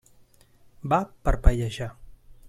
Va 0.93 0.99
parpellejar. 1.29 1.91